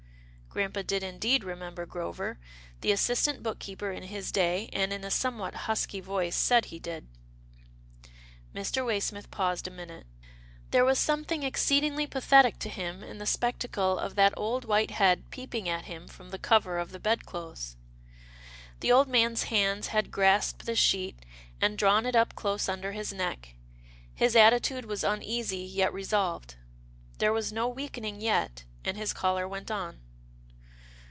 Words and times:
Grampa 0.53 0.83
did 0.83 1.01
indeed 1.01 1.45
remember 1.45 1.85
Grover, 1.85 2.37
the 2.81 2.91
assist 2.91 3.25
ant 3.25 3.41
book 3.41 3.57
keeper 3.57 3.93
in 3.93 4.03
his 4.03 4.33
day, 4.33 4.69
and 4.73 4.91
in 4.91 5.05
a 5.05 5.09
somewhat 5.09 5.55
husky 5.55 6.01
voice 6.01 6.35
said 6.35 6.65
he 6.65 6.77
did. 6.77 7.07
Mr. 8.53 8.85
Waysmith 8.85 9.31
paused 9.31 9.65
a 9.65 9.71
minute. 9.71 10.05
There 10.71 10.83
was 10.83 10.99
something 10.99 11.43
exceedingly 11.43 12.05
pathetic 12.05 12.59
to 12.59 12.67
him 12.69 13.01
in 13.01 13.17
the 13.17 13.25
spec 13.25 13.59
tacle 13.59 13.97
of 13.97 14.15
that 14.15 14.33
old 14.35 14.65
white 14.65 14.91
head 14.91 15.23
peeping 15.31 15.69
at 15.69 15.85
him 15.85 16.05
from 16.09 16.31
the 16.31 16.37
cover 16.37 16.77
of 16.79 16.91
the 16.91 16.99
bedclothes. 16.99 17.77
The 18.81 18.91
old 18.91 19.07
man's 19.07 19.43
hands 19.43 19.87
had 19.87 20.11
grasped 20.11 20.65
the 20.65 20.75
sheet, 20.75 21.23
and 21.61 21.77
drawn 21.77 22.05
it 22.05 22.13
up 22.13 22.35
close 22.35 22.67
under 22.67 22.91
his 22.91 23.13
neck— 23.13 23.55
his 24.13 24.35
attitude 24.35 24.83
was 24.83 25.05
uneasy 25.05 25.59
yet 25.61 25.93
resolved. 25.93 26.55
There 27.19 27.31
was 27.31 27.53
no 27.53 27.69
weakening 27.69 28.19
yet, 28.19 28.65
and 28.83 28.97
his 28.97 29.13
caller 29.13 29.47
went 29.47 29.71
on. 29.71 30.01